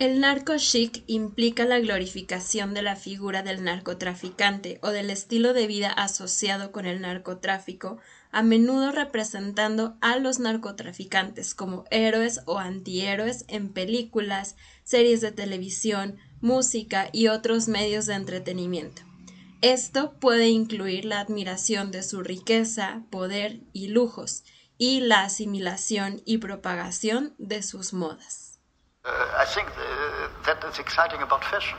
[0.00, 5.66] El narco chic implica la glorificación de la figura del narcotraficante o del estilo de
[5.66, 7.98] vida asociado con el narcotráfico,
[8.32, 16.16] a menudo representando a los narcotraficantes como héroes o antihéroes en películas, series de televisión,
[16.40, 19.02] música y otros medios de entretenimiento.
[19.60, 24.44] Esto puede incluir la admiración de su riqueza, poder y lujos,
[24.78, 28.49] y la asimilación y propagación de sus modas.
[29.02, 29.08] Uh,
[29.38, 31.78] I think uh, that is exciting about fashion.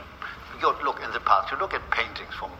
[0.60, 2.50] You look in the past, you look at paintings from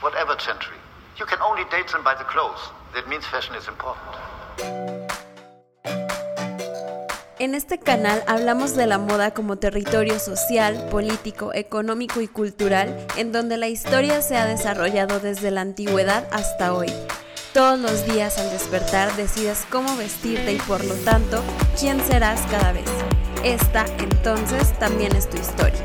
[0.00, 0.78] whatever century.
[1.18, 2.72] You can only date them by the clothes.
[2.94, 4.16] That means fashion is important.
[7.38, 13.32] En este canal hablamos de la moda como territorio social, político, económico y cultural en
[13.32, 16.90] donde la historia se ha desarrollado desde la antigüedad hasta hoy.
[17.52, 21.42] Todos los días al despertar decides cómo vestirte y por lo tanto
[21.78, 22.88] quién serás cada vez.
[23.44, 25.84] Esta entonces también es tu historia.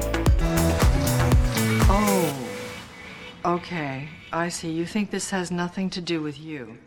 [1.89, 4.07] Oh, okay.
[4.31, 4.73] I see.
[4.73, 6.77] You think this has nothing to do with you.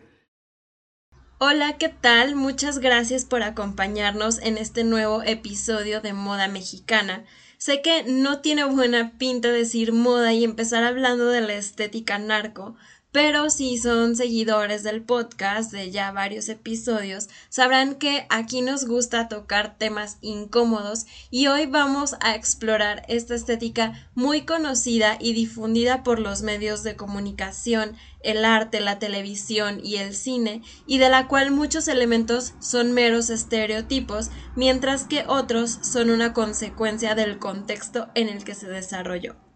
[1.37, 2.35] Hola, ¿qué tal?
[2.35, 7.23] Muchas gracias por acompañarnos en este nuevo episodio de Moda Mexicana.
[7.59, 12.75] Sé que no tiene buena pinta decir moda y empezar hablando de la estética narco,
[13.11, 19.27] pero si son seguidores del podcast de ya varios episodios, sabrán que aquí nos gusta
[19.27, 26.19] tocar temas incómodos y hoy vamos a explorar esta estética muy conocida y difundida por
[26.19, 31.51] los medios de comunicación, el arte, la televisión y el cine, y de la cual
[31.51, 38.43] muchos elementos son meros estereotipos, mientras que otros son una consecuencia del contexto en el
[38.43, 39.50] que se desarrolló.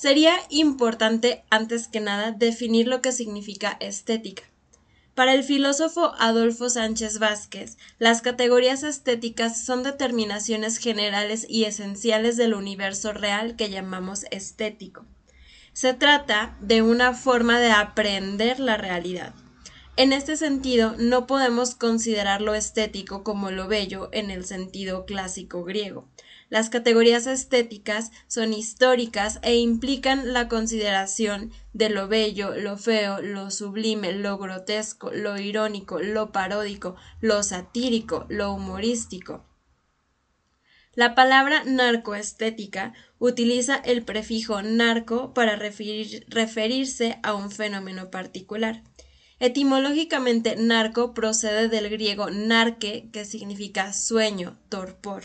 [0.00, 4.44] Sería importante, antes que nada, definir lo que significa estética.
[5.14, 12.54] Para el filósofo Adolfo Sánchez Vázquez, las categorías estéticas son determinaciones generales y esenciales del
[12.54, 15.04] universo real que llamamos estético.
[15.74, 19.34] Se trata de una forma de aprender la realidad.
[20.00, 25.62] En este sentido, no podemos considerar lo estético como lo bello en el sentido clásico
[25.62, 26.08] griego,
[26.48, 33.50] las categorías estéticas son históricas e implican la consideración de lo bello, lo feo, lo
[33.50, 39.44] sublime, lo grotesco, lo irónico, lo paródico, lo satírico, lo humorístico.
[40.94, 48.82] La palabra narcoestética utiliza el prefijo narco para referirse a un fenómeno particular.
[49.40, 55.24] Etimológicamente, narco procede del griego narque, que significa sueño, torpor.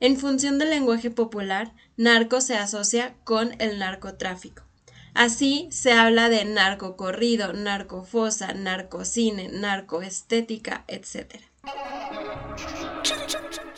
[0.00, 4.64] En función del lenguaje popular, narco se asocia con el narcotráfico.
[5.14, 11.36] Así se habla de narcocorrido, narcofosa, narcocine, narcoestética, etc.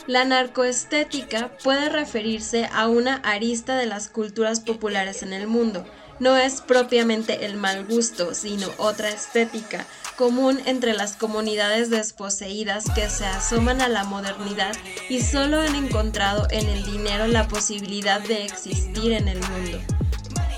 [0.09, 5.87] La narcoestética puede referirse a una arista de las culturas populares en el mundo.
[6.21, 9.85] No es propiamente el mal gusto, sino otra estética,
[10.17, 14.77] común entre las comunidades desposeídas que se asoman a la modernidad
[15.09, 19.81] y solo han encontrado en el dinero la posibilidad de existir en el mundo.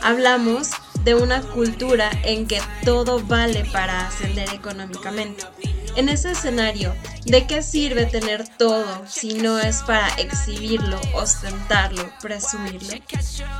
[0.02, 0.70] Hablamos
[1.04, 5.44] de una cultura en que todo vale para ascender económicamente.
[5.96, 12.92] En ese escenario, ¿de qué sirve tener todo si no es para exhibirlo, ostentarlo, presumirlo?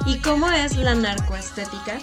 [0.05, 1.99] ¿Y cómo es la narcoestética?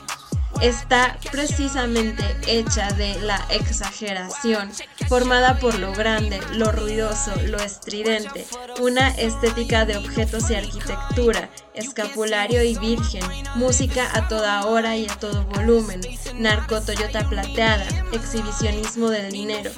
[0.61, 4.72] está precisamente hecha de la exageración,
[5.07, 8.45] formada por lo grande, lo ruidoso, lo estridente,
[8.79, 13.23] una estética de objetos y arquitectura, escapulario y virgen,
[13.55, 16.01] música a toda hora y a todo volumen,
[16.35, 19.72] narco Toyota plateada, exhibicionismo del dinero.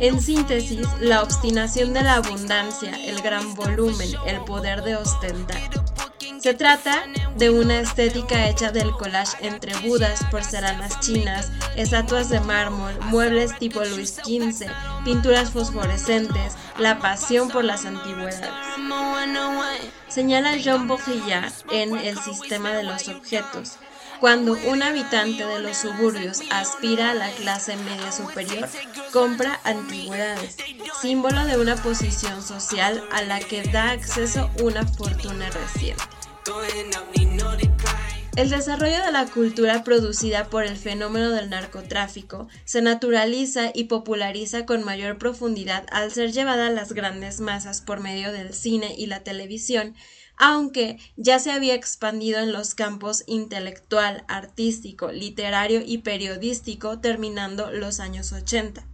[0.00, 5.58] En síntesis, la obstinación de la abundancia, el gran volumen, el poder de ostentar.
[6.40, 7.02] Se trata
[7.36, 13.84] de una estética hecha del collage entre budas, porcelanas chinas, estatuas de mármol, muebles tipo
[13.84, 14.70] Luis XV,
[15.04, 18.48] pinturas fosforescentes, la pasión por las antigüedades.
[20.06, 23.78] Señala Jean Baudrillard en El sistema de los objetos.
[24.20, 28.68] Cuando un habitante de los suburbios aspira a la clase media superior,
[29.12, 30.56] compra antigüedades,
[31.00, 36.02] símbolo de una posición social a la que da acceso una fortuna reciente.
[38.34, 44.64] El desarrollo de la cultura producida por el fenómeno del narcotráfico se naturaliza y populariza
[44.64, 49.06] con mayor profundidad al ser llevada a las grandes masas por medio del cine y
[49.06, 49.94] la televisión,
[50.38, 58.00] aunque ya se había expandido en los campos intelectual, artístico, literario y periodístico terminando los
[58.00, 58.86] años 80.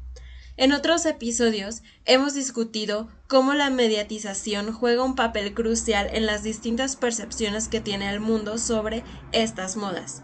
[0.57, 6.97] En otros episodios hemos discutido cómo la mediatización juega un papel crucial en las distintas
[6.97, 9.03] percepciones que tiene el mundo sobre
[9.33, 10.23] estas modas.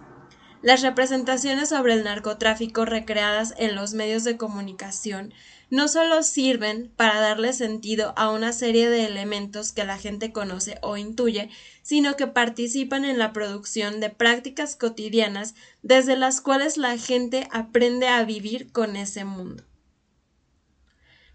[0.62, 5.32] Las representaciones sobre el narcotráfico recreadas en los medios de comunicación
[5.70, 10.78] no solo sirven para darle sentido a una serie de elementos que la gente conoce
[10.82, 11.48] o intuye,
[11.82, 18.08] sino que participan en la producción de prácticas cotidianas desde las cuales la gente aprende
[18.08, 19.64] a vivir con ese mundo.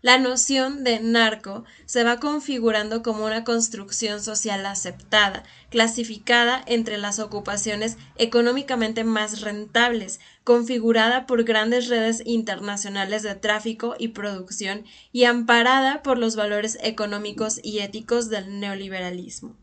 [0.05, 5.41] La noción de narco se va configurando como una construcción social aceptada,
[5.71, 14.09] clasificada entre las ocupaciones económicamente más rentables, configurada por grandes redes internacionales de tráfico y
[14.09, 19.55] producción y amparada por los valores económicos y éticos del neoliberalismo.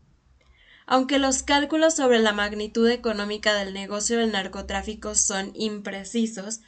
[0.85, 6.59] Aunque los cálculos sobre la magnitud económica del negocio del narcotráfico son imprecisos,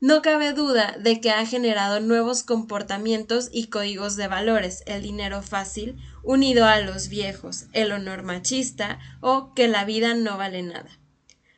[0.00, 5.42] no cabe duda de que ha generado nuevos comportamientos y códigos de valores, el dinero
[5.42, 10.90] fácil, unido a los viejos, el honor machista o que la vida no vale nada.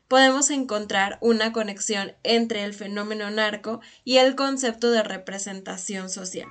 [0.08, 6.48] Podemos encontrar una conexión entre el fenómeno narco y el concepto de representación social.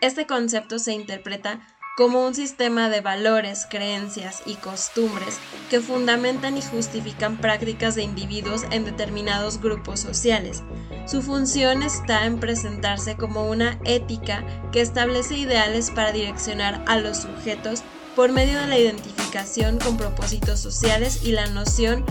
[0.00, 6.62] Este concepto se interpreta como un sistema de valores, creencias y costumbres que fundamentan y
[6.62, 10.62] justifican prácticas de individuos en determinados grupos sociales.
[11.08, 17.16] Su función está en presentarse como una ética que establece ideales para direccionar a los
[17.16, 17.82] sujetos
[18.14, 22.04] por medio de la identificación con propósitos sociales y la noción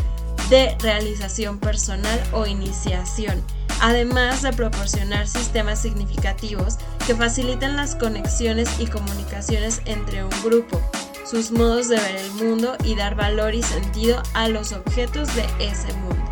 [0.49, 3.41] de realización personal o iniciación
[3.81, 10.81] además de proporcionar sistemas significativos que facilitan las conexiones y comunicaciones entre un grupo,
[11.25, 15.45] sus modos de ver el mundo y dar valor y sentido a los objetos de
[15.59, 16.29] ese mundo.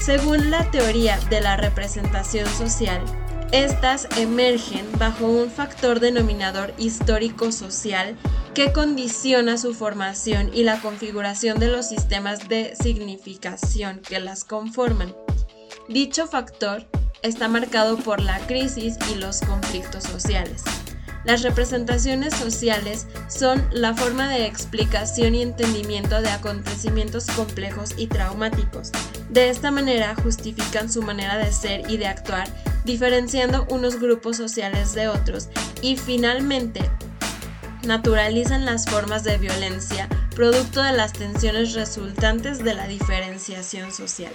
[0.00, 3.02] Según la teoría de la representación social,
[3.52, 8.16] estas emergen bajo un factor denominador histórico-social
[8.54, 15.14] que condiciona su formación y la configuración de los sistemas de significación que las conforman.
[15.86, 16.86] Dicho factor
[17.22, 20.62] está marcado por la crisis y los conflictos sociales.
[21.24, 28.92] Las representaciones sociales son la forma de explicación y entendimiento de acontecimientos complejos y traumáticos.
[29.28, 32.48] De esta manera justifican su manera de ser y de actuar,
[32.84, 35.48] diferenciando unos grupos sociales de otros
[35.82, 36.80] y finalmente
[37.86, 44.32] naturalizan las formas de violencia producto de las tensiones resultantes de la diferenciación social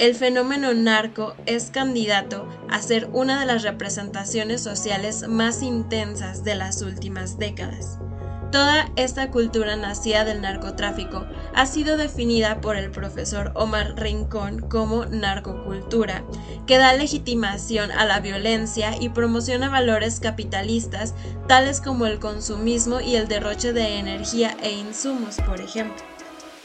[0.00, 6.54] el fenómeno narco es candidato a ser una de las representaciones sociales más intensas de
[6.54, 7.98] las últimas décadas.
[8.50, 15.04] Toda esta cultura nacida del narcotráfico ha sido definida por el profesor Omar Rincón como
[15.04, 16.24] narcocultura,
[16.66, 21.14] que da legitimación a la violencia y promociona valores capitalistas
[21.46, 26.02] tales como el consumismo y el derroche de energía e insumos, por ejemplo.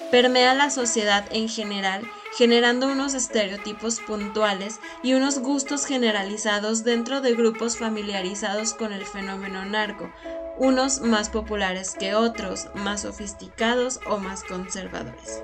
[0.10, 2.02] Permea la sociedad en general
[2.36, 9.64] generando unos estereotipos puntuales y unos gustos generalizados dentro de grupos familiarizados con el fenómeno
[9.64, 10.12] narco,
[10.58, 15.42] unos más populares que otros, más sofisticados o más conservadores.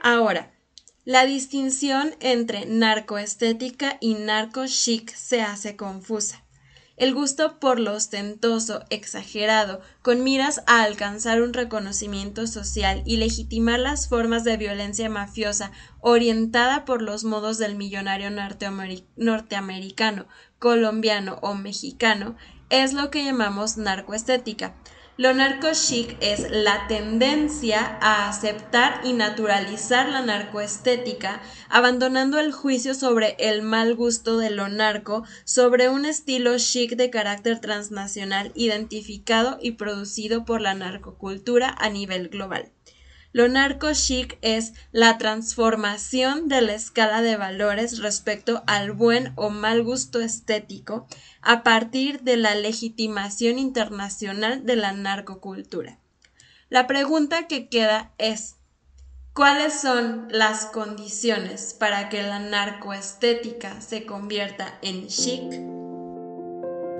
[0.00, 0.52] Ahora,
[1.04, 6.45] la distinción entre narcoestética y narco chic se hace confusa
[6.96, 13.78] el gusto por lo ostentoso, exagerado, con miras a alcanzar un reconocimiento social y legitimar
[13.78, 18.30] las formas de violencia mafiosa orientada por los modos del millonario
[19.16, 20.26] norteamericano,
[20.58, 22.36] colombiano o mexicano,
[22.70, 24.74] es lo que llamamos narcoestética,
[25.16, 33.34] lo narco-chic es la tendencia a aceptar y naturalizar la narcoestética, abandonando el juicio sobre
[33.38, 39.72] el mal gusto de lo narco sobre un estilo chic de carácter transnacional identificado y
[39.72, 42.75] producido por la narcocultura a nivel global.
[43.32, 49.82] Lo narco-chic es la transformación de la escala de valores respecto al buen o mal
[49.82, 51.06] gusto estético
[51.42, 55.98] a partir de la legitimación internacional de la narcocultura.
[56.68, 58.56] La pregunta que queda es,
[59.34, 65.85] ¿cuáles son las condiciones para que la narcoestética se convierta en chic?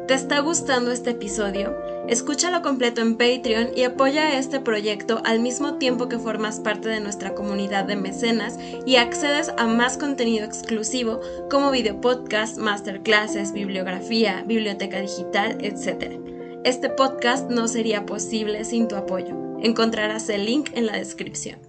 [0.07, 1.77] ¿Te está gustando este episodio?
[2.07, 7.01] Escúchalo completo en Patreon y apoya este proyecto al mismo tiempo que formas parte de
[7.01, 11.21] nuestra comunidad de mecenas y accedes a más contenido exclusivo
[11.51, 16.21] como videopodcast, masterclasses, bibliografía, biblioteca digital, etc.
[16.63, 19.35] Este podcast no sería posible sin tu apoyo.
[19.61, 21.66] Encontrarás el link en la descripción.